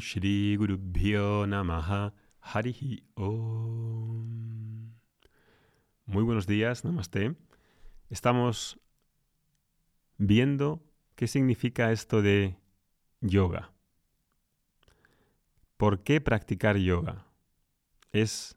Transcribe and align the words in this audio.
Shri 0.00 0.56
Guru 0.56 0.78
Namaha 1.46 2.14
Harihi 2.40 3.04
Om. 3.14 4.94
Muy 6.04 6.22
buenos 6.22 6.46
días, 6.46 6.84
Namaste. 6.84 7.34
Estamos 8.10 8.78
viendo 10.18 10.82
qué 11.14 11.26
significa 11.26 11.92
esto 11.92 12.22
de 12.22 12.56
yoga. 13.20 13.72
¿Por 15.76 16.02
qué 16.02 16.20
practicar 16.20 16.76
yoga? 16.76 17.26
¿Es 18.12 18.56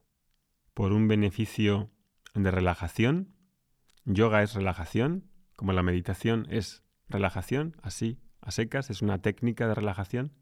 por 0.73 0.93
un 0.93 1.07
beneficio 1.07 1.91
de 2.33 2.51
relajación? 2.51 3.35
Yoga 4.05 4.43
es 4.43 4.53
relajación, 4.53 5.29
como 5.55 5.73
la 5.73 5.83
meditación 5.83 6.47
es 6.49 6.83
relajación, 7.09 7.75
así, 7.81 8.19
a 8.41 8.51
secas, 8.51 8.89
es 8.89 9.01
una 9.01 9.21
técnica 9.21 9.67
de 9.67 9.75
relajación. 9.75 10.33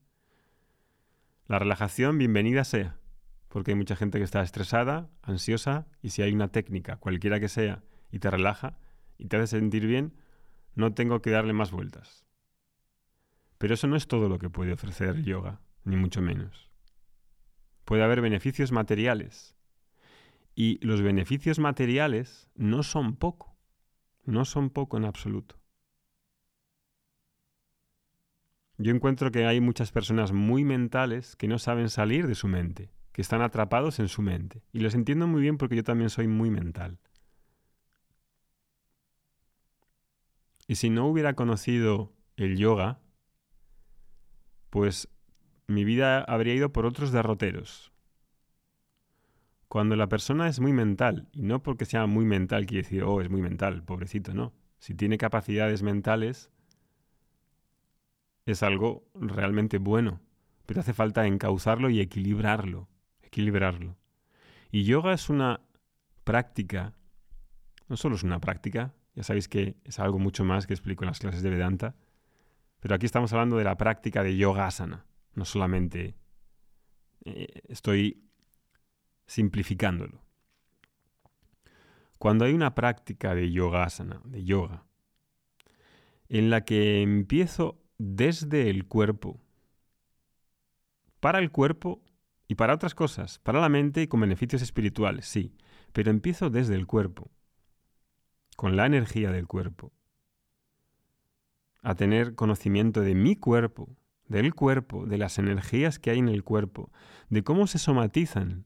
La 1.48 1.59
relajación, 1.59 2.18
bienvenida 2.18 2.65
sea, 2.65 2.97
porque 3.47 3.71
hay 3.71 3.75
mucha 3.75 3.96
gente 3.96 4.18
que 4.18 4.25
está 4.25 4.42
estresada, 4.42 5.10
ansiosa, 5.21 5.88
y 6.01 6.10
si 6.10 6.21
hay 6.21 6.33
una 6.33 6.50
técnica, 6.50 6.97
cualquiera 6.97 7.39
que 7.39 7.47
sea, 7.47 7.86
y 8.11 8.19
te 8.19 8.29
relaja 8.29 8.78
y 9.18 9.28
te 9.28 9.38
hace 9.38 9.57
sentir 9.57 9.88
bien, 9.88 10.14
no 10.75 10.93
tengo 10.93 11.21
que 11.21 11.29
darle 11.29 11.54
más 11.54 11.71
vueltas. 11.71 12.25
Pero 13.60 13.75
eso 13.75 13.88
no 13.88 13.96
es 13.96 14.10
todo 14.10 14.28
lo 14.28 14.39
que 14.39 14.50
puede 14.50 14.74
ofrecer 14.74 15.15
el 15.15 15.24
yoga, 15.24 15.61
ni 15.86 15.96
mucho 15.96 16.21
menos. 16.21 16.69
Puede 17.86 18.04
haber 18.04 18.19
beneficios 18.19 18.74
materiales. 18.74 19.55
Y 20.54 20.86
los 20.86 21.02
beneficios 21.02 21.60
materiales 21.60 22.50
no 22.55 22.83
son 22.83 23.16
poco, 23.16 23.55
no 24.25 24.43
son 24.43 24.69
poco 24.69 24.97
en 24.97 25.05
absoluto. 25.05 25.57
Yo 28.77 28.93
encuentro 28.93 29.31
que 29.31 29.45
hay 29.45 29.59
muchas 29.59 29.91
personas 29.91 30.31
muy 30.31 30.63
mentales 30.63 31.35
que 31.35 31.47
no 31.47 31.57
saben 31.57 31.89
salir 31.89 32.27
de 32.27 32.35
su 32.35 32.47
mente, 32.47 32.91
que 33.11 33.22
están 33.22 33.41
atrapados 33.41 33.99
en 33.99 34.07
su 34.07 34.21
mente. 34.21 34.61
Y 34.71 34.81
los 34.81 34.93
entiendo 34.93 35.25
muy 35.25 35.41
bien 35.41 35.57
porque 35.57 35.75
yo 35.75 35.83
también 35.83 36.11
soy 36.11 36.27
muy 36.27 36.52
mental. 36.52 36.99
Y 40.67 40.75
si 40.75 40.89
no 40.89 41.07
hubiera 41.07 41.33
conocido 41.33 42.13
el 42.35 42.57
yoga, 42.57 42.99
pues 44.69 45.09
mi 45.65 45.83
vida 45.83 46.21
habría 46.21 46.53
ido 46.53 46.71
por 46.71 46.85
otros 46.85 47.11
derroteros. 47.11 47.91
Cuando 49.67 49.95
la 49.95 50.07
persona 50.07 50.47
es 50.47 50.59
muy 50.59 50.71
mental, 50.71 51.27
y 51.33 51.41
no 51.41 51.63
porque 51.63 51.85
sea 51.85 52.05
muy 52.05 52.25
mental 52.25 52.65
quiere 52.67 52.83
decir, 52.83 53.03
oh, 53.03 53.21
es 53.21 53.30
muy 53.30 53.41
mental, 53.41 53.83
pobrecito, 53.83 54.33
no. 54.33 54.53
Si 54.80 54.93
tiene 54.93 55.17
capacidades 55.17 55.83
mentales, 55.83 56.52
es 58.47 58.63
algo 58.63 59.05
realmente 59.13 59.77
bueno, 59.77 60.21
pero 60.65 60.79
hace 60.79 60.93
falta 60.93 61.27
encauzarlo 61.27 61.89
y 61.89 61.99
equilibrarlo, 61.99 62.87
equilibrarlo. 63.21 63.97
Y 64.71 64.85
yoga 64.85 65.13
es 65.13 65.29
una 65.29 65.61
práctica, 66.23 66.93
no 67.89 67.97
solo 67.97 68.15
es 68.15 68.23
una 68.23 68.39
práctica, 68.39 68.93
ya 69.15 69.23
sabéis 69.23 69.49
que 69.49 69.75
es 69.83 69.99
algo 69.99 70.17
mucho 70.17 70.45
más 70.45 70.65
que 70.65 70.73
explico 70.73 71.03
en 71.03 71.09
las 71.09 71.19
clases 71.19 71.41
de 71.41 71.49
Vedanta, 71.49 71.95
pero 72.79 72.95
aquí 72.95 73.05
estamos 73.05 73.33
hablando 73.33 73.57
de 73.57 73.65
la 73.65 73.77
práctica 73.77 74.23
de 74.23 74.37
yoga 74.37 74.65
asana, 74.65 75.05
no 75.33 75.43
solamente 75.43 76.15
eh, 77.25 77.47
estoy 77.67 78.29
simplificándolo. 79.25 80.21
Cuando 82.17 82.45
hay 82.45 82.53
una 82.53 82.75
práctica 82.75 83.35
de 83.35 83.51
yoga 83.51 83.83
asana, 83.83 84.21
de 84.23 84.45
yoga, 84.45 84.85
en 86.29 86.49
la 86.49 86.63
que 86.63 87.01
empiezo 87.01 87.83
desde 87.97 88.69
el 88.69 88.85
cuerpo, 88.85 89.39
para 91.19 91.39
el 91.39 91.51
cuerpo 91.51 92.01
y 92.47 92.55
para 92.55 92.73
otras 92.73 92.95
cosas, 92.95 93.39
para 93.39 93.59
la 93.59 93.69
mente 93.69 94.01
y 94.01 94.07
con 94.07 94.21
beneficios 94.21 94.61
espirituales, 94.61 95.25
sí, 95.25 95.55
pero 95.93 96.11
empiezo 96.11 96.49
desde 96.49 96.75
el 96.75 96.85
cuerpo, 96.85 97.31
con 98.55 98.75
la 98.75 98.86
energía 98.86 99.31
del 99.31 99.47
cuerpo, 99.47 99.91
a 101.81 101.95
tener 101.95 102.36
conocimiento 102.36 103.02
de 103.02 103.15
mi 103.15 103.36
cuerpo, 103.36 103.95
del 104.27 104.53
cuerpo, 104.53 105.05
de 105.05 105.17
las 105.17 105.39
energías 105.39 105.99
que 105.99 106.11
hay 106.11 106.19
en 106.19 106.30
el 106.30 106.43
cuerpo, 106.43 106.91
de 107.30 107.43
cómo 107.43 107.67
se 107.67 107.80
somatizan 107.80 108.65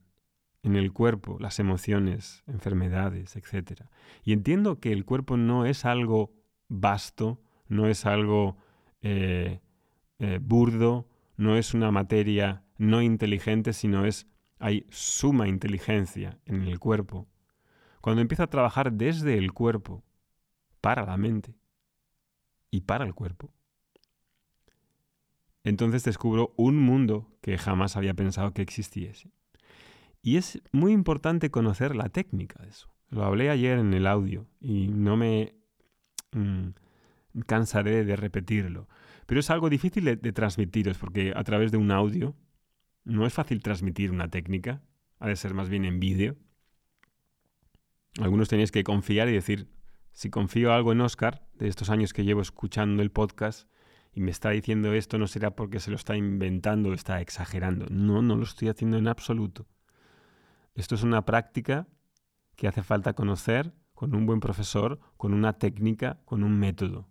en 0.63 0.75
el 0.75 0.91
cuerpo 0.93 1.37
las 1.39 1.59
emociones, 1.59 2.43
enfermedades, 2.47 3.35
etc. 3.35 3.83
Y 4.23 4.33
entiendo 4.33 4.79
que 4.79 4.91
el 4.91 5.05
cuerpo 5.05 5.37
no 5.37 5.65
es 5.65 5.85
algo 5.85 6.33
vasto, 6.67 7.41
no 7.67 7.87
es 7.87 8.05
algo 8.05 8.57
eh, 9.01 9.59
eh, 10.19 10.39
burdo, 10.41 11.07
no 11.37 11.57
es 11.57 11.73
una 11.73 11.91
materia 11.91 12.63
no 12.77 13.01
inteligente, 13.01 13.73
sino 13.73 14.05
es 14.05 14.27
hay 14.59 14.85
suma 14.89 15.47
inteligencia 15.47 16.37
en 16.45 16.61
el 16.63 16.79
cuerpo. 16.79 17.27
Cuando 17.99 18.21
empiezo 18.21 18.43
a 18.43 18.49
trabajar 18.49 18.93
desde 18.93 19.37
el 19.37 19.53
cuerpo, 19.53 20.03
para 20.81 21.05
la 21.05 21.17
mente 21.17 21.55
y 22.69 22.81
para 22.81 23.05
el 23.05 23.13
cuerpo, 23.13 23.51
entonces 25.63 26.03
descubro 26.03 26.53
un 26.57 26.77
mundo 26.77 27.27
que 27.41 27.57
jamás 27.57 27.97
había 27.97 28.13
pensado 28.13 28.53
que 28.53 28.61
existiese. 28.61 29.31
Y 30.23 30.37
es 30.37 30.61
muy 30.71 30.91
importante 30.91 31.49
conocer 31.49 31.95
la 31.95 32.09
técnica 32.09 32.61
de 32.61 32.69
eso. 32.69 32.89
Lo 33.09 33.23
hablé 33.23 33.49
ayer 33.49 33.79
en 33.79 33.93
el 33.93 34.07
audio 34.07 34.47
y 34.59 34.87
no 34.87 35.17
me... 35.17 35.55
Mm, 36.31 36.69
cansaré 37.45 38.03
de 38.05 38.15
repetirlo. 38.15 38.87
Pero 39.25 39.39
es 39.39 39.49
algo 39.49 39.69
difícil 39.69 40.05
de, 40.05 40.17
transmitiros 40.33 40.97
porque 40.97 41.33
a 41.35 41.43
través 41.43 41.71
de 41.71 41.77
un 41.77 41.91
audio 41.91 42.35
no 43.03 43.25
es 43.25 43.33
fácil 43.33 43.61
transmitir 43.61 44.11
una 44.11 44.29
técnica, 44.29 44.81
ha 45.19 45.27
de 45.27 45.35
ser 45.35 45.53
más 45.53 45.69
bien 45.69 45.85
en 45.85 45.99
vídeo. 45.99 46.35
Algunos 48.19 48.49
tenéis 48.49 48.71
que 48.71 48.83
confiar 48.83 49.29
y 49.29 49.33
decir, 49.33 49.69
si 50.11 50.29
confío 50.29 50.73
algo 50.73 50.91
en 50.91 51.01
Oscar, 51.01 51.47
de 51.53 51.67
estos 51.67 51.89
años 51.89 52.13
que 52.13 52.25
llevo 52.25 52.41
escuchando 52.41 53.01
el 53.01 53.11
podcast, 53.11 53.69
y 54.13 54.19
me 54.19 54.31
está 54.31 54.49
diciendo 54.49 54.93
esto, 54.93 55.17
no 55.17 55.27
será 55.27 55.55
porque 55.55 55.79
se 55.79 55.89
lo 55.89 55.95
está 55.95 56.17
inventando 56.17 56.89
o 56.89 56.93
está 56.93 57.21
exagerando. 57.21 57.85
No, 57.89 58.21
no 58.21 58.35
lo 58.35 58.43
estoy 58.43 58.67
haciendo 58.67 58.97
en 58.97 59.07
absoluto. 59.07 59.67
Esto 60.75 60.95
es 60.95 61.03
una 61.03 61.25
práctica 61.25 61.87
que 62.57 62.67
hace 62.67 62.83
falta 62.83 63.13
conocer 63.13 63.73
con 63.93 64.15
un 64.15 64.25
buen 64.25 64.39
profesor, 64.39 64.99
con 65.15 65.33
una 65.33 65.53
técnica, 65.53 66.19
con 66.25 66.43
un 66.43 66.59
método. 66.59 67.10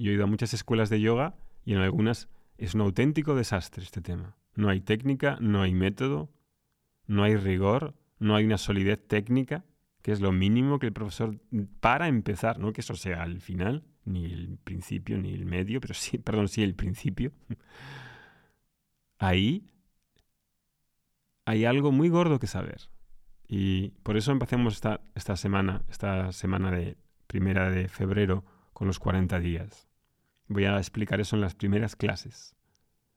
Yo 0.00 0.12
he 0.12 0.14
ido 0.14 0.24
a 0.24 0.28
muchas 0.28 0.54
escuelas 0.54 0.88
de 0.88 0.98
yoga 0.98 1.34
y 1.62 1.74
en 1.74 1.80
algunas 1.80 2.30
es 2.56 2.74
un 2.74 2.80
auténtico 2.80 3.34
desastre 3.34 3.84
este 3.84 4.00
tema. 4.00 4.34
No 4.54 4.70
hay 4.70 4.80
técnica, 4.80 5.36
no 5.40 5.60
hay 5.60 5.74
método, 5.74 6.30
no 7.06 7.22
hay 7.22 7.36
rigor, 7.36 7.94
no 8.18 8.34
hay 8.34 8.46
una 8.46 8.56
solidez 8.56 9.06
técnica, 9.06 9.66
que 10.00 10.12
es 10.12 10.22
lo 10.22 10.32
mínimo 10.32 10.78
que 10.78 10.86
el 10.86 10.94
profesor 10.94 11.38
para 11.80 12.08
empezar, 12.08 12.58
no 12.58 12.72
que 12.72 12.80
eso 12.80 12.94
sea 12.94 13.22
al 13.22 13.42
final, 13.42 13.84
ni 14.06 14.24
el 14.24 14.56
principio, 14.64 15.18
ni 15.18 15.34
el 15.34 15.44
medio, 15.44 15.82
pero 15.82 15.92
sí, 15.92 16.16
perdón, 16.24 16.48
sí 16.48 16.62
el 16.62 16.74
principio. 16.74 17.32
Ahí 19.18 19.66
hay 21.44 21.66
algo 21.66 21.92
muy 21.92 22.08
gordo 22.08 22.38
que 22.38 22.46
saber. 22.46 22.88
Y 23.46 23.90
por 24.02 24.16
eso 24.16 24.32
empecemos 24.32 24.74
esta, 24.74 25.02
esta 25.14 25.36
semana, 25.36 25.82
esta 25.90 26.32
semana 26.32 26.70
de 26.70 26.96
primera 27.26 27.70
de 27.70 27.88
febrero, 27.88 28.46
con 28.72 28.86
los 28.86 28.98
40 28.98 29.38
días. 29.40 29.89
Voy 30.50 30.64
a 30.64 30.76
explicar 30.76 31.20
eso 31.20 31.36
en 31.36 31.42
las 31.42 31.54
primeras 31.54 31.94
clases, 31.94 32.56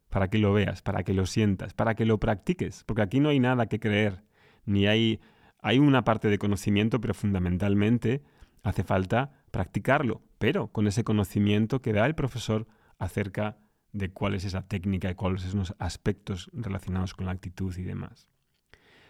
para 0.09 0.29
que 0.29 0.37
lo 0.37 0.53
veas, 0.53 0.81
para 0.81 1.03
que 1.03 1.13
lo 1.13 1.25
sientas, 1.25 1.73
para 1.73 1.95
que 1.95 2.05
lo 2.05 2.19
practiques, 2.19 2.83
porque 2.85 3.01
aquí 3.01 3.19
no 3.19 3.29
hay 3.29 3.39
nada 3.39 3.65
que 3.65 3.79
creer, 3.79 4.23
ni 4.65 4.85
hay, 4.85 5.19
hay 5.59 5.79
una 5.79 6.03
parte 6.03 6.27
de 6.27 6.37
conocimiento, 6.37 7.01
pero 7.01 7.15
fundamentalmente 7.15 8.23
hace 8.61 8.83
falta 8.83 9.31
practicarlo, 9.51 10.21
pero 10.37 10.67
con 10.67 10.85
ese 10.87 11.03
conocimiento 11.03 11.81
que 11.81 11.91
da 11.91 12.05
el 12.05 12.13
profesor 12.13 12.67
acerca 12.99 13.57
de 13.91 14.11
cuál 14.11 14.35
es 14.35 14.45
esa 14.45 14.67
técnica 14.67 15.09
y 15.09 15.15
cuáles 15.15 15.41
son 15.41 15.59
los 15.59 15.75
aspectos 15.79 16.51
relacionados 16.53 17.15
con 17.15 17.25
la 17.25 17.31
actitud 17.31 17.75
y 17.75 17.83
demás. 17.83 18.29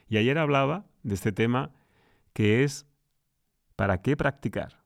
Y 0.08 0.18
ayer 0.18 0.38
hablaba 0.38 0.86
de 1.04 1.16
este 1.16 1.34
tema 1.34 1.72
que 2.34 2.64
es 2.64 2.88
¿para 3.76 4.02
qué 4.02 4.18
practicar? 4.18 4.84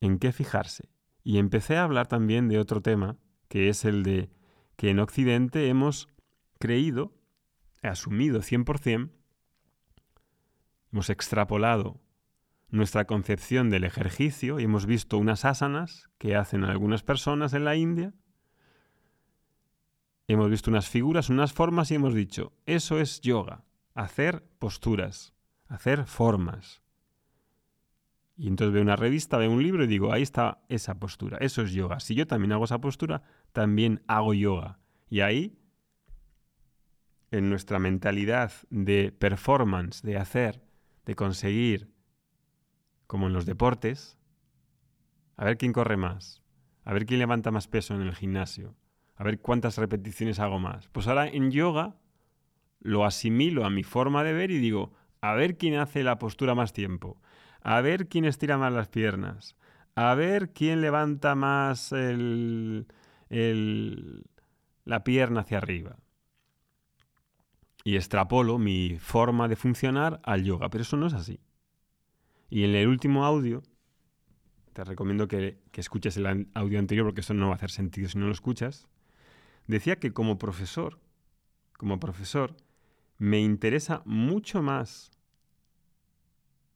en 0.00 0.18
qué 0.18 0.32
fijarse. 0.32 0.88
Y 1.26 1.38
empecé 1.38 1.76
a 1.76 1.82
hablar 1.82 2.06
también 2.06 2.46
de 2.46 2.60
otro 2.60 2.82
tema, 2.82 3.16
que 3.48 3.68
es 3.68 3.84
el 3.84 4.04
de 4.04 4.30
que 4.76 4.90
en 4.90 5.00
Occidente 5.00 5.68
hemos 5.68 6.08
creído, 6.60 7.16
asumido 7.82 8.42
100%, 8.42 9.10
hemos 10.92 11.10
extrapolado 11.10 12.00
nuestra 12.68 13.06
concepción 13.06 13.70
del 13.70 13.82
ejercicio 13.82 14.60
y 14.60 14.62
hemos 14.62 14.86
visto 14.86 15.18
unas 15.18 15.44
asanas 15.44 16.08
que 16.18 16.36
hacen 16.36 16.62
algunas 16.62 17.02
personas 17.02 17.54
en 17.54 17.64
la 17.64 17.74
India. 17.74 18.14
Hemos 20.28 20.48
visto 20.48 20.70
unas 20.70 20.88
figuras, 20.88 21.28
unas 21.28 21.52
formas 21.52 21.90
y 21.90 21.96
hemos 21.96 22.14
dicho, 22.14 22.52
eso 22.66 23.00
es 23.00 23.20
yoga, 23.20 23.64
hacer 23.94 24.44
posturas, 24.60 25.34
hacer 25.66 26.06
formas. 26.06 26.85
Y 28.36 28.48
entonces 28.48 28.74
veo 28.74 28.82
una 28.82 28.96
revista, 28.96 29.38
veo 29.38 29.50
un 29.50 29.62
libro 29.62 29.84
y 29.84 29.86
digo, 29.86 30.12
ahí 30.12 30.22
está 30.22 30.62
esa 30.68 30.98
postura, 30.98 31.38
eso 31.38 31.62
es 31.62 31.72
yoga. 31.72 32.00
Si 32.00 32.14
yo 32.14 32.26
también 32.26 32.52
hago 32.52 32.64
esa 32.64 32.80
postura, 32.80 33.22
también 33.52 34.02
hago 34.06 34.34
yoga. 34.34 34.78
Y 35.08 35.20
ahí, 35.20 35.58
en 37.30 37.48
nuestra 37.48 37.78
mentalidad 37.78 38.52
de 38.68 39.10
performance, 39.10 40.02
de 40.02 40.18
hacer, 40.18 40.62
de 41.06 41.14
conseguir, 41.14 41.90
como 43.06 43.26
en 43.26 43.32
los 43.32 43.46
deportes, 43.46 44.18
a 45.36 45.44
ver 45.44 45.56
quién 45.56 45.72
corre 45.72 45.96
más, 45.96 46.42
a 46.84 46.92
ver 46.92 47.06
quién 47.06 47.20
levanta 47.20 47.50
más 47.50 47.68
peso 47.68 47.94
en 47.94 48.02
el 48.02 48.14
gimnasio, 48.14 48.76
a 49.16 49.24
ver 49.24 49.40
cuántas 49.40 49.78
repeticiones 49.78 50.40
hago 50.40 50.58
más. 50.58 50.88
Pues 50.88 51.08
ahora 51.08 51.26
en 51.26 51.50
yoga 51.50 51.96
lo 52.80 53.04
asimilo 53.04 53.64
a 53.64 53.70
mi 53.70 53.82
forma 53.82 54.24
de 54.24 54.34
ver 54.34 54.50
y 54.50 54.58
digo, 54.58 54.92
a 55.20 55.34
ver 55.34 55.56
quién 55.56 55.76
hace 55.76 56.02
la 56.02 56.18
postura 56.18 56.54
más 56.54 56.72
tiempo, 56.72 57.20
a 57.66 57.80
ver 57.80 58.06
quién 58.06 58.24
estira 58.24 58.56
más 58.58 58.72
las 58.72 58.86
piernas, 58.86 59.56
a 59.96 60.14
ver 60.14 60.52
quién 60.52 60.80
levanta 60.80 61.34
más 61.34 61.92
la 64.84 65.02
pierna 65.02 65.40
hacia 65.40 65.58
arriba. 65.58 65.96
Y 67.82 67.96
extrapolo 67.96 68.58
mi 68.58 68.98
forma 69.00 69.48
de 69.48 69.56
funcionar 69.56 70.20
al 70.22 70.44
yoga, 70.44 70.70
pero 70.70 70.82
eso 70.82 70.96
no 70.96 71.08
es 71.08 71.14
así. 71.14 71.40
Y 72.50 72.62
en 72.62 72.76
el 72.76 72.86
último 72.86 73.24
audio, 73.24 73.64
te 74.72 74.84
recomiendo 74.84 75.26
que, 75.26 75.58
que 75.72 75.80
escuches 75.80 76.16
el 76.18 76.48
audio 76.54 76.78
anterior 76.78 77.04
porque 77.04 77.22
eso 77.22 77.34
no 77.34 77.46
va 77.46 77.54
a 77.54 77.56
hacer 77.56 77.72
sentido 77.72 78.08
si 78.08 78.16
no 78.16 78.26
lo 78.26 78.32
escuchas, 78.32 78.86
decía 79.66 79.98
que 79.98 80.12
como 80.12 80.38
profesor, 80.38 81.00
como 81.76 81.98
profesor, 81.98 82.56
me 83.18 83.40
interesa 83.40 84.02
mucho 84.04 84.62
más 84.62 85.10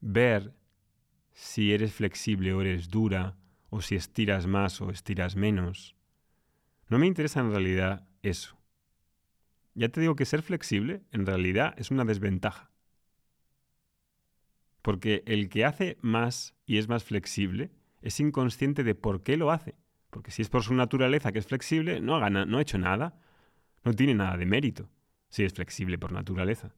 ver 0.00 0.58
si 1.32 1.73
eres 1.73 1.93
flexible 1.93 2.53
o 2.53 2.61
eres 2.61 2.88
dura, 2.88 3.37
o 3.71 3.81
si 3.81 3.94
estiras 3.94 4.47
más 4.47 4.81
o 4.81 4.91
estiras 4.91 5.37
menos. 5.37 5.97
No 6.88 6.99
me 6.99 7.06
interesa 7.06 7.41
en 7.41 7.50
realidad 7.50 8.09
eso. 8.23 8.59
Ya 9.75 9.88
te 9.88 10.00
digo 10.00 10.17
que 10.17 10.25
ser 10.25 10.43
flexible 10.43 11.03
en 11.12 11.25
realidad 11.25 11.75
es 11.79 11.91
una 11.91 12.05
desventaja. 12.05 12.71
Porque 14.82 15.23
el 15.27 15.49
que 15.49 15.65
hace 15.65 15.99
más 16.00 16.56
y 16.67 16.79
es 16.79 16.88
más 16.88 17.05
flexible 17.05 17.71
es 18.03 18.19
inconsciente 18.19 18.82
de 18.82 18.94
por 18.94 19.23
qué 19.23 19.37
lo 19.37 19.50
hace. 19.50 19.77
Porque 20.11 20.32
si 20.32 20.43
es 20.43 20.49
por 20.49 20.65
su 20.65 20.75
naturaleza 20.75 21.32
que 21.32 21.38
es 21.38 21.47
flexible, 21.47 22.00
no 22.00 22.17
ha, 22.17 22.61
hecho 22.61 22.79
nada, 22.79 23.21
no 23.85 23.93
tiene 23.94 24.15
nada 24.15 24.37
de 24.37 24.47
mérito 24.47 24.91
si 25.29 25.44
es 25.44 25.55
flexible 25.55 25.99
por 25.99 26.11
naturaleza. 26.11 26.75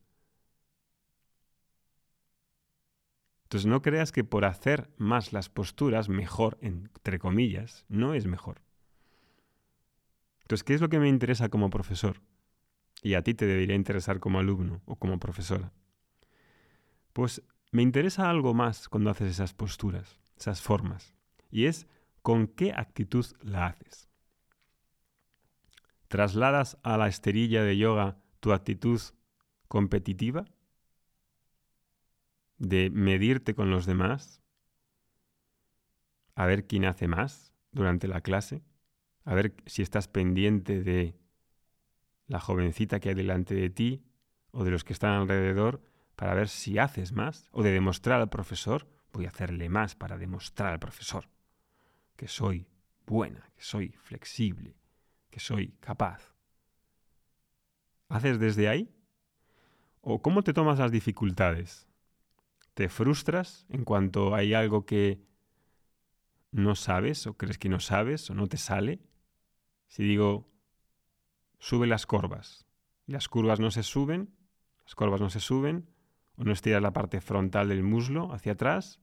Entonces 3.53 3.67
no 3.67 3.83
creas 3.83 4.13
que 4.13 4.25
por 4.25 4.47
hacer 4.47 4.89
más 4.97 5.35
las 5.35 5.51
posturas 5.51 6.09
mejor, 6.09 6.57
entre 6.63 7.19
comillas, 7.19 7.85
no 7.91 8.15
es 8.15 8.25
mejor. 8.25 8.63
Entonces, 10.41 10.65
¿qué 10.65 10.73
es 10.73 10.81
lo 10.81 10.89
que 10.89 10.99
me 10.99 11.11
interesa 11.11 11.51
como 11.51 11.69
profesor? 11.69 12.23
Y 13.03 13.13
a 13.13 13.21
ti 13.21 13.35
te 13.35 13.45
debería 13.45 13.77
interesar 13.77 14.21
como 14.21 14.39
alumno 14.39 14.81
o 14.87 14.97
como 14.97 15.19
profesora. 15.19 15.71
Pues 17.13 17.43
me 17.73 17.83
interesa 17.83 18.31
algo 18.31 18.55
más 18.55 18.89
cuando 18.89 19.11
haces 19.11 19.31
esas 19.31 19.53
posturas, 19.53 20.19
esas 20.39 20.63
formas. 20.63 21.15
Y 21.51 21.67
es 21.67 21.87
con 22.23 22.47
qué 22.47 22.73
actitud 22.73 23.27
la 23.43 23.67
haces. 23.67 24.09
¿Trasladas 26.09 26.79
a 26.83 26.97
la 26.97 27.07
esterilla 27.09 27.63
de 27.65 27.77
yoga 27.77 28.17
tu 28.41 28.55
actitud 28.55 28.99
competitiva? 29.69 30.47
De 32.63 32.91
medirte 32.91 33.57
con 33.57 33.71
los 33.71 33.87
demás, 33.87 34.41
a 36.37 36.47
ver 36.47 36.69
quién 36.69 36.85
hace 36.85 37.09
más 37.09 37.53
durante 37.73 38.07
la 38.07 38.21
clase, 38.21 38.63
a 39.25 39.35
ver 39.35 39.55
si 39.67 39.83
estás 39.83 40.07
pendiente 40.07 40.81
de 40.81 41.17
la 42.29 42.39
jovencita 42.39 43.01
que 43.01 43.09
hay 43.09 43.15
delante 43.17 43.57
de 43.57 43.69
ti 43.69 44.05
o 44.53 44.63
de 44.63 44.71
los 44.71 44.85
que 44.85 44.93
están 44.93 45.11
alrededor 45.11 45.83
para 46.15 46.35
ver 46.35 46.49
si 46.49 46.79
haces 46.79 47.11
más 47.11 47.49
o 47.51 47.65
de 47.65 47.73
demostrar 47.73 48.21
al 48.21 48.29
profesor, 48.29 48.87
voy 49.13 49.25
a 49.27 49.31
hacerle 49.31 49.69
más 49.69 49.97
para 49.97 50.17
demostrar 50.17 50.73
al 50.73 50.79
profesor 50.79 51.29
que 52.15 52.29
soy 52.29 52.69
buena, 53.07 53.51
que 53.57 53.63
soy 53.63 53.89
flexible, 54.05 54.77
que 55.31 55.41
soy 55.41 55.75
capaz. 55.81 56.33
¿Haces 58.09 58.39
desde 58.39 58.69
ahí? 58.69 58.95
¿O 60.01 60.23
cómo 60.23 60.43
te 60.43 60.53
tomas 60.53 60.79
las 60.79 60.93
dificultades? 60.93 61.89
Te 62.75 62.89
frustras 62.89 63.67
en 63.69 63.85
cuanto 63.85 64.35
hay 64.35 64.55
algo 64.55 64.87
que 64.87 65.21
no 66.51 66.75
sabes 66.75 67.27
o 67.27 67.35
crees 67.35 67.59
que 67.59 67.69
no 67.69 67.81
sabes 67.81 68.29
o 68.31 68.35
no 68.35 68.47
te 68.47 68.57
sale. 68.57 69.01
Si 69.89 70.03
digo, 70.03 70.51
sube 71.59 71.87
las 71.87 72.07
curvas 72.07 72.67
y 73.07 73.13
las 73.13 73.29
curvas 73.29 73.61
no 73.61 73.71
se 73.71 73.83
suben, 73.83 74.35
las 74.85 74.95
curvas 74.95 75.21
no 75.21 75.31
se 75.31 75.41
suben, 75.41 75.89
o 76.37 76.45
no 76.45 76.53
estiras 76.53 76.83
la 76.83 76.93
parte 76.93 77.21
frontal 77.21 77.69
del 77.69 77.83
muslo 77.83 78.33
hacia 78.33 78.53
atrás, 78.53 79.01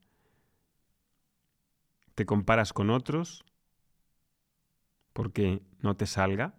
te 2.15 2.25
comparas 2.25 2.73
con 2.73 2.89
otros 2.89 3.45
porque 5.13 5.61
no 5.79 5.95
te 5.95 6.05
salga 6.05 6.55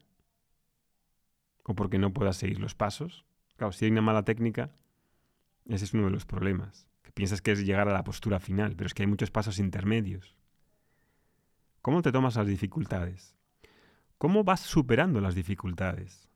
o 1.65 1.75
porque 1.75 1.99
no 1.99 2.13
puedas 2.13 2.37
seguir 2.37 2.61
los 2.61 2.75
pasos. 2.75 3.27
Claro, 3.57 3.73
si 3.73 3.85
hay 3.85 3.91
una 3.91 4.01
mala 4.01 4.25
técnica, 4.25 4.75
ese 5.67 5.85
es 5.85 5.93
uno 5.93 6.07
de 6.07 6.13
los 6.13 6.25
problemas 6.25 6.90
piensas 7.15 7.43
que 7.43 7.53
es 7.53 7.65
llegar 7.65 7.89
a 7.89 7.93
la 7.93 8.05
postura 8.05 8.41
final, 8.41 8.75
pero 8.77 8.87
es 8.87 8.95
que 8.95 9.03
hay 9.03 9.07
muchos 9.07 9.31
pasos 9.31 9.59
intermedios. 9.59 10.37
¿Cómo 11.83 12.03
te 12.03 12.13
tomas 12.13 12.37
las 12.37 12.47
dificultades? 12.47 13.37
¿Cómo 14.19 14.45
vas 14.45 14.61
superando 14.61 15.21
las 15.21 15.35
dificultades? 15.35 16.29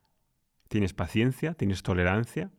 ¿Tienes 0.69 0.95
paciencia? 0.95 1.55
¿Tienes 1.55 1.83
tolerancia? 1.83 2.51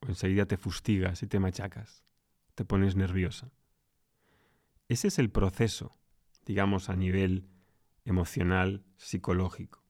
¿O 0.00 0.06
enseguida 0.08 0.46
te 0.46 0.56
fustigas 0.56 1.22
y 1.22 1.26
te 1.28 1.38
machacas? 1.38 2.04
¿Te 2.54 2.64
pones 2.64 2.96
nerviosa? 2.96 3.52
Ese 4.88 5.08
es 5.08 5.18
el 5.18 5.30
proceso, 5.30 5.96
digamos, 6.44 6.88
a 6.88 6.96
nivel 6.96 7.48
emocional, 8.04 8.84
psicológico. 8.96 9.84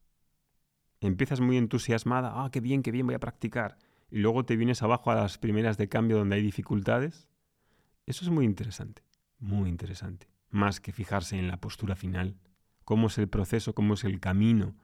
Empiezas 1.00 1.41
muy 1.41 1.56
entusiasmada, 1.56 2.44
ah, 2.44 2.50
qué 2.50 2.61
bien, 2.61 2.82
qué 2.82 2.91
bien, 2.91 3.06
voy 3.06 3.14
a 3.14 3.20
practicar 3.20 3.79
y 4.10 4.19
luego 4.19 4.44
te 4.44 4.56
vienes 4.56 4.82
abajo 4.82 5.10
a 5.10 5.14
las 5.14 5.38
primeras 5.38 5.76
de 5.76 5.88
cambio 5.88 6.19
donde 6.19 6.37
hay 6.37 6.43
dificultades, 6.43 7.28
eso 8.06 8.25
es 8.25 8.31
muy 8.31 8.44
interesante, 8.44 9.02
muy 9.38 9.69
interesante. 9.69 10.28
Más 10.50 10.81
que 10.81 10.93
fijarse 10.93 11.38
en 11.38 11.49
la 11.49 11.60
postura 11.60 11.94
final, 11.94 12.38
cómo 12.84 13.08
es 13.08 13.19
el 13.19 13.28
proceso, 13.28 13.75
cómo 13.75 13.94
es 13.94 14.05
el 14.05 14.19
camino, 14.19 14.75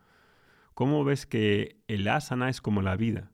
cómo 0.75 1.05
ves 1.05 1.25
que 1.25 1.83
el 1.89 2.07
asana 2.09 2.51
es 2.51 2.61
como 2.61 2.83
la 2.83 2.97
vida, 2.97 3.33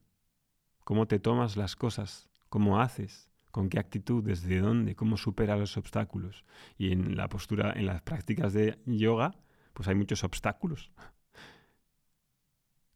cómo 0.85 1.09
te 1.09 1.19
tomas 1.19 1.57
las 1.57 1.75
cosas, 1.75 2.29
cómo 2.49 2.81
haces, 2.81 3.31
con 3.51 3.69
qué 3.69 3.79
actitud, 3.79 4.23
desde 4.23 4.61
dónde, 4.61 4.95
cómo 4.95 5.17
supera 5.17 5.57
los 5.57 5.77
obstáculos. 5.77 6.45
Y 6.79 6.93
en 6.93 7.17
la 7.17 7.29
postura, 7.29 7.73
en 7.75 7.87
las 7.87 8.03
prácticas 8.03 8.53
de 8.53 8.79
yoga, 8.87 9.35
pues 9.73 9.89
hay 9.89 9.95
muchos 9.95 10.25
obstáculos. 10.25 10.93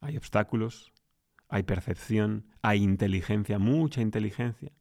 Hay 0.00 0.18
obstáculos, 0.18 0.92
hay 1.48 1.62
percepción, 1.62 2.46
hay 2.62 2.82
inteligencia, 2.82 3.58
mucha 3.58 4.00
inteligencia. 4.00 4.72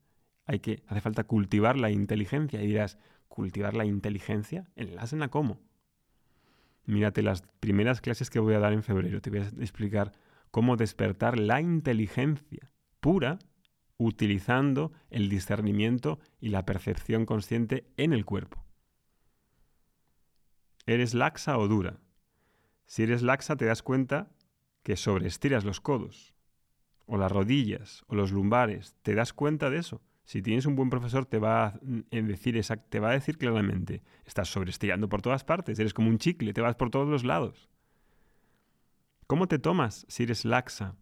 Hay 0.45 0.59
que, 0.59 0.83
hace 0.87 1.01
falta 1.01 1.23
cultivar 1.23 1.77
la 1.77 1.91
inteligencia. 1.91 2.61
Y 2.61 2.67
dirás, 2.67 2.97
¿cultivar 3.27 3.75
la 3.75 3.85
inteligencia? 3.85 4.67
¿En 4.75 4.95
la 4.95 5.03
asana 5.03 5.29
cómo? 5.29 5.59
Mírate 6.85 7.21
las 7.21 7.43
primeras 7.59 8.01
clases 8.01 8.29
que 8.29 8.39
voy 8.39 8.55
a 8.55 8.59
dar 8.59 8.73
en 8.73 8.83
febrero. 8.83 9.21
Te 9.21 9.29
voy 9.29 9.39
a 9.39 9.47
explicar 9.59 10.13
cómo 10.51 10.75
despertar 10.75 11.39
la 11.39 11.61
inteligencia 11.61 12.71
pura 12.99 13.39
utilizando 13.97 14.91
el 15.09 15.29
discernimiento 15.29 16.19
y 16.39 16.49
la 16.49 16.65
percepción 16.65 17.25
consciente 17.25 17.87
en 17.97 18.13
el 18.13 18.25
cuerpo. 18.25 18.65
¿Eres 20.85 21.13
laxa 21.13 21.57
o 21.57 21.67
dura? 21.67 21.99
Si 22.85 23.03
eres 23.03 23.21
laxa 23.21 23.55
te 23.55 23.65
das 23.65 23.81
cuenta 23.81 24.29
que 24.83 24.97
sobreestiras 24.97 25.63
los 25.63 25.79
codos 25.79 26.32
o 27.05 27.17
las 27.17 27.31
rodillas 27.31 28.03
o 28.07 28.15
los 28.15 28.31
lumbares, 28.31 28.95
¿te 29.01 29.15
das 29.15 29.33
cuenta 29.33 29.69
de 29.69 29.77
eso? 29.77 30.01
Si 30.25 30.41
tienes 30.41 30.65
un 30.65 30.75
buen 30.75 30.89
profesor 30.89 31.25
te 31.25 31.37
va 31.37 31.67
a 31.67 31.79
decir 32.11 32.59
te 32.89 32.99
va 32.99 33.09
a 33.09 33.13
decir 33.13 33.37
claramente, 33.37 34.01
estás 34.25 34.47
sobreestirando 34.47 35.09
por 35.09 35.21
todas 35.21 35.43
partes, 35.43 35.79
eres 35.79 35.93
como 35.93 36.09
un 36.09 36.17
chicle, 36.17 36.53
te 36.53 36.61
vas 36.61 36.75
por 36.75 36.89
todos 36.89 37.09
los 37.09 37.25
lados. 37.25 37.69
¿Cómo 39.27 39.47
te 39.47 39.59
tomas 39.59 40.05
si 40.07 40.23
eres 40.23 40.45
laxa? 40.45 40.95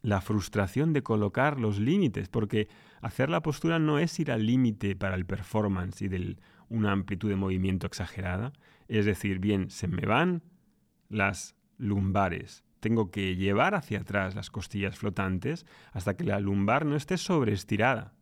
La 0.00 0.20
frustración 0.20 0.92
de 0.92 1.02
colocar 1.02 1.60
los 1.60 1.78
límites, 1.78 2.28
porque 2.28 2.68
hacer 3.00 3.30
la 3.30 3.42
postura 3.42 3.78
no 3.78 4.00
es 4.00 4.18
ir 4.18 4.32
al 4.32 4.46
límite 4.46 4.96
para 4.96 5.14
el 5.14 5.26
performance 5.26 6.02
y 6.02 6.08
de 6.08 6.36
una 6.68 6.90
amplitud 6.90 7.28
de 7.28 7.36
movimiento 7.36 7.86
exagerada. 7.86 8.52
Es 8.88 9.06
decir, 9.06 9.38
bien, 9.38 9.70
se 9.70 9.86
me 9.86 10.04
van 10.04 10.42
las 11.08 11.54
lumbares, 11.78 12.64
tengo 12.82 13.12
que 13.12 13.36
llevar 13.36 13.76
hacia 13.76 14.00
atrás 14.00 14.34
las 14.34 14.50
costillas 14.50 14.98
flotantes 14.98 15.66
hasta 15.92 16.16
que 16.16 16.24
la 16.24 16.40
lumbar 16.40 16.84
no 16.84 16.96
esté 16.96 17.16
sobreestirada. 17.16 18.12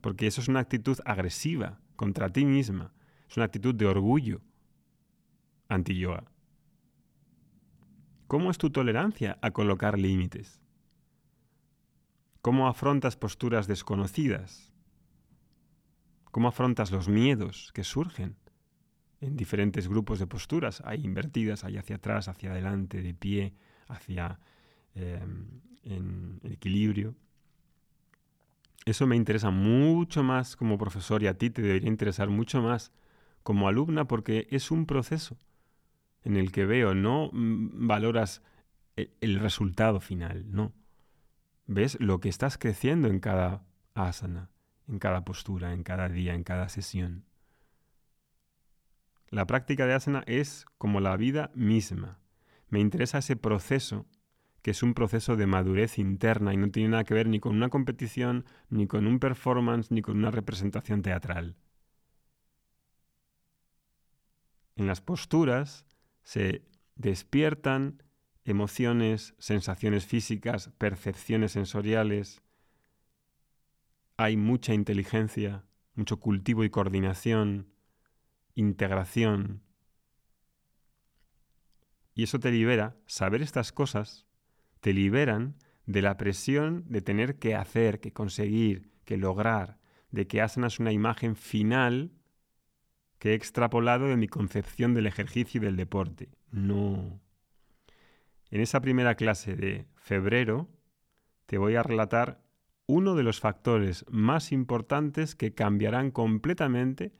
porque 0.00 0.26
eso 0.26 0.42
es 0.42 0.48
una 0.48 0.60
actitud 0.60 0.98
agresiva 1.06 1.80
contra 1.96 2.28
ti 2.28 2.44
misma, 2.44 2.92
es 3.26 3.38
una 3.38 3.46
actitud 3.46 3.74
de 3.74 3.86
orgullo 3.86 4.42
anti-yoga. 5.68 6.30
¿Cómo 8.26 8.50
es 8.50 8.58
tu 8.58 8.68
tolerancia 8.70 9.38
a 9.40 9.50
colocar 9.50 9.98
límites? 9.98 10.60
¿Cómo 12.42 12.68
afrontas 12.68 13.16
posturas 13.16 13.66
desconocidas? 13.66 14.72
¿Cómo 16.30 16.48
afrontas 16.48 16.90
los 16.90 17.08
miedos 17.08 17.70
que 17.72 17.84
surgen 17.84 18.36
en 19.24 19.36
diferentes 19.36 19.88
grupos 19.88 20.18
de 20.18 20.26
posturas? 20.26 20.82
Hay 20.84 21.04
invertidas, 21.04 21.64
hay 21.64 21.76
hacia 21.76 21.96
atrás, 21.96 22.28
hacia 22.28 22.50
adelante, 22.50 23.02
de 23.02 23.14
pie, 23.14 23.54
hacia 23.88 24.38
em, 24.94 25.60
en 25.82 26.40
equilibrio. 26.44 27.14
Eso 28.84 29.06
me 29.06 29.16
interesa 29.16 29.50
mucho 29.50 30.22
más 30.22 30.56
como 30.56 30.78
profesor 30.78 31.22
y 31.22 31.26
a 31.26 31.38
ti 31.38 31.50
te 31.50 31.62
debería 31.62 31.88
interesar 31.88 32.28
mucho 32.28 32.60
más 32.60 32.92
como 33.42 33.68
alumna 33.68 34.06
porque 34.06 34.46
es 34.50 34.70
un 34.70 34.86
proceso 34.86 35.38
en 36.22 36.36
el 36.36 36.52
que 36.52 36.64
veo, 36.66 36.94
no 36.94 37.30
mm, 37.32 37.86
valoras 37.86 38.42
e, 38.96 39.10
el 39.20 39.38
resultado 39.38 40.00
final, 40.00 40.44
no. 40.50 40.72
Ves 41.66 41.98
lo 42.00 42.20
que 42.20 42.28
estás 42.28 42.58
creciendo 42.58 43.08
en 43.08 43.20
cada 43.20 43.64
asana, 43.94 44.50
en 44.88 44.98
cada 44.98 45.24
postura, 45.24 45.72
en 45.72 45.82
cada 45.82 46.08
día, 46.08 46.34
en 46.34 46.44
cada 46.44 46.68
sesión. 46.68 47.24
La 49.30 49.46
práctica 49.46 49.86
de 49.86 49.94
asana 49.94 50.22
es 50.26 50.66
como 50.78 51.00
la 51.00 51.16
vida 51.16 51.50
misma. 51.54 52.20
Me 52.68 52.80
interesa 52.80 53.18
ese 53.18 53.36
proceso, 53.36 54.06
que 54.62 54.70
es 54.70 54.82
un 54.82 54.94
proceso 54.94 55.36
de 55.36 55.46
madurez 55.46 55.98
interna 55.98 56.54
y 56.54 56.56
no 56.56 56.70
tiene 56.70 56.90
nada 56.90 57.04
que 57.04 57.14
ver 57.14 57.28
ni 57.28 57.40
con 57.40 57.54
una 57.54 57.68
competición, 57.68 58.44
ni 58.70 58.86
con 58.86 59.06
un 59.06 59.18
performance, 59.18 59.90
ni 59.90 60.02
con 60.02 60.16
una 60.16 60.30
representación 60.30 61.02
teatral. 61.02 61.56
En 64.76 64.86
las 64.86 65.00
posturas 65.00 65.86
se 66.22 66.62
despiertan 66.96 68.02
emociones, 68.44 69.34
sensaciones 69.38 70.06
físicas, 70.06 70.70
percepciones 70.78 71.52
sensoriales. 71.52 72.42
Hay 74.16 74.36
mucha 74.36 74.74
inteligencia, 74.74 75.64
mucho 75.94 76.18
cultivo 76.18 76.64
y 76.64 76.70
coordinación, 76.70 77.73
integración. 78.54 79.62
Y 82.14 82.22
eso 82.24 82.38
te 82.38 82.50
libera, 82.50 82.96
saber 83.06 83.42
estas 83.42 83.72
cosas, 83.72 84.26
te 84.80 84.92
liberan 84.92 85.56
de 85.86 86.02
la 86.02 86.16
presión 86.16 86.84
de 86.88 87.02
tener 87.02 87.38
que 87.38 87.54
hacer, 87.54 88.00
que 88.00 88.12
conseguir, 88.12 88.92
que 89.04 89.16
lograr, 89.16 89.78
de 90.10 90.26
que 90.26 90.40
haces 90.40 90.78
una 90.78 90.92
imagen 90.92 91.36
final 91.36 92.12
que 93.18 93.32
he 93.32 93.34
extrapolado 93.34 94.06
de 94.06 94.16
mi 94.16 94.28
concepción 94.28 94.94
del 94.94 95.06
ejercicio 95.06 95.60
y 95.60 95.64
del 95.64 95.76
deporte. 95.76 96.28
No. 96.50 97.20
En 98.50 98.60
esa 98.60 98.80
primera 98.80 99.14
clase 99.16 99.56
de 99.56 99.86
febrero 99.96 100.68
te 101.46 101.58
voy 101.58 101.74
a 101.74 101.82
relatar 101.82 102.42
uno 102.86 103.14
de 103.14 103.22
los 103.22 103.40
factores 103.40 104.04
más 104.08 104.52
importantes 104.52 105.34
que 105.34 105.54
cambiarán 105.54 106.10
completamente 106.10 107.12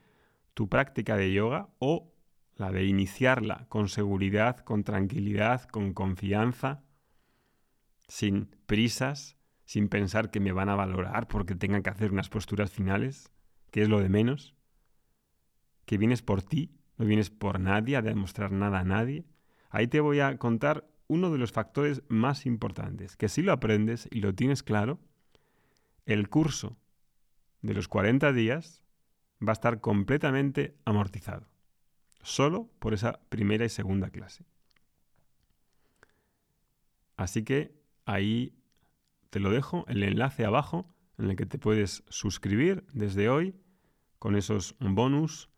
tu 0.55 0.69
práctica 0.69 1.17
de 1.17 1.33
yoga 1.33 1.69
o 1.79 2.13
la 2.57 2.71
de 2.71 2.85
iniciarla 2.85 3.67
con 3.69 3.89
seguridad, 3.89 4.59
con 4.59 4.85
tranquilidad, 4.85 5.65
con 5.65 5.93
confianza, 5.93 6.85
sin 8.07 8.47
prisas, 8.67 9.37
sin 9.65 9.89
pensar 9.89 10.31
que 10.31 10.41
me 10.41 10.53
van 10.53 10.69
a 10.69 10.77
valorar 10.77 11.27
porque 11.27 11.55
tengan 11.55 11.83
que 11.83 11.91
hacer 11.91 12.13
unas 12.13 12.29
posturas 12.29 12.71
finales, 12.71 13.33
que 13.71 13.83
es 13.83 13.89
lo 13.89 14.01
de 14.01 14.09
menos 14.09 14.55
que 15.85 15.99
vienes 15.99 16.23
por 16.23 16.43
ti, 16.43 16.71
no 16.97 17.05
vienes 17.05 17.31
por 17.31 17.61
nadie, 17.61 17.97
a 17.97 18.03
demostrar 18.03 18.53
nada 18.53 18.81
a 18.81 18.85
nadie, 18.85 19.27
ahí 19.71 19.87
te 19.87 20.01
voy 20.01 20.21
a 20.21 20.39
contar 20.39 20.89
uno 21.09 21.31
de 21.31 21.39
los 21.39 21.53
factores 21.53 22.03
más 22.09 22.47
importantes, 22.47 23.17
que 23.17 23.29
si 23.29 23.43
lo 23.43 23.53
aprendes 23.53 24.09
y 24.11 24.21
lo 24.21 24.35
tienes 24.35 24.63
claro, 24.63 25.01
el 26.07 26.29
curso 26.29 26.79
de 27.63 27.75
los 27.75 27.89
40 27.89 28.33
días 28.33 28.84
va 29.41 29.53
a 29.53 29.55
estar 29.55 29.81
completamente 29.81 30.77
amortizado, 30.85 31.47
solo 32.23 32.71
por 32.79 32.95
esa 32.95 33.21
primera 33.29 33.65
y 33.65 33.69
segunda 33.69 34.11
clase. 34.11 34.45
Así 37.17 37.45
que 37.45 37.75
ahí 38.05 38.55
te 39.31 39.41
lo 39.41 39.51
dejo, 39.51 39.85
el 39.89 40.03
enlace 40.03 40.45
abajo 40.45 40.95
en 41.19 41.31
el 41.31 41.37
que 41.37 41.47
te 41.47 41.59
puedes 41.59 42.05
suscribir 42.09 42.85
desde 42.93 43.29
hoy 43.29 43.55
con 44.19 44.37
esos 44.37 44.77
bonus 44.81 45.51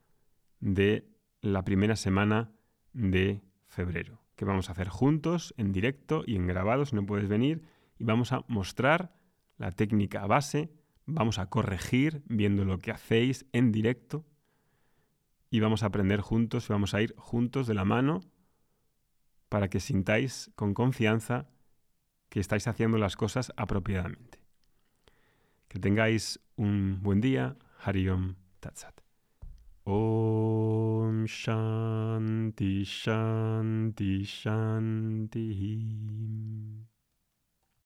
de 0.60 1.08
la 1.40 1.64
primera 1.64 1.96
semana 1.96 2.52
de 2.92 3.42
febrero, 3.66 4.22
que 4.34 4.44
vamos 4.44 4.68
a 4.68 4.72
hacer 4.72 4.88
juntos, 4.88 5.54
en 5.56 5.72
directo 5.72 6.24
y 6.26 6.36
en 6.36 6.46
grabado, 6.46 6.84
si 6.84 6.96
no 6.96 7.06
puedes 7.06 7.28
venir, 7.28 7.62
y 7.98 8.04
vamos 8.04 8.32
a 8.32 8.44
mostrar 8.48 9.14
la 9.56 9.72
técnica 9.72 10.26
base, 10.26 10.72
vamos 11.06 11.38
a 11.38 11.48
corregir 11.48 12.22
viendo 12.26 12.64
lo 12.64 12.78
que 12.78 12.90
hacéis 12.90 13.46
en 13.52 13.72
directo 13.72 14.24
y 15.50 15.60
vamos 15.60 15.82
a 15.82 15.86
aprender 15.86 16.20
juntos 16.20 16.68
y 16.68 16.72
vamos 16.72 16.92
a 16.94 17.00
ir 17.00 17.14
juntos 17.16 17.66
de 17.66 17.74
la 17.74 17.84
mano 17.84 18.20
para 19.48 19.70
que 19.70 19.80
sintáis 19.80 20.50
con 20.56 20.74
confianza 20.74 21.48
que 22.28 22.40
estáis 22.40 22.66
haciendo 22.66 22.98
las 22.98 23.16
cosas 23.16 23.52
apropiadamente. 23.56 24.40
Que 25.68 25.78
tengáis 25.78 26.40
un 26.56 27.00
buen 27.02 27.20
día. 27.20 27.56
Hariom 27.82 28.34
Tatsat. 28.60 29.00
Om 29.84 31.26
Shanti 31.26 32.82
Shanti 32.82 34.24
Shanti 34.24 35.46